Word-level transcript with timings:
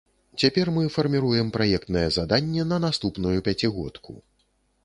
Цяпер 0.43 0.71
мы 0.77 0.85
фарміруем 0.95 1.51
праектнае 1.57 2.05
заданне 2.17 2.65
на 2.73 2.81
наступную 2.87 3.37
пяцігодку. 3.49 4.19